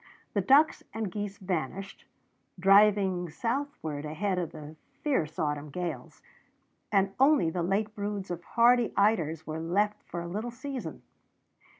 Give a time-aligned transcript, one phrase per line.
[0.33, 2.05] The ducks and geese vanished,
[2.59, 6.23] driving southward ahead of the fierce autumn gales,
[6.91, 11.03] and only the late broods of hardy eiders were left for a little season.